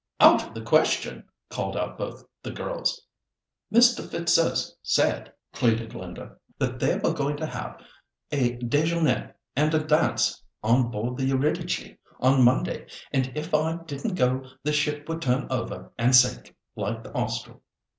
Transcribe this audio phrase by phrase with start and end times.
[0.19, 3.03] out of the question," called out both the girls.
[3.71, 4.01] "Mr.
[4.09, 7.79] Fitzurse said," pleaded Linda, "that they were going to have
[8.31, 14.15] a déjeuner and a dance on board the Eurydice on Monday, and if I didn't
[14.15, 17.61] go the ship would turn over and sink, like the Austral."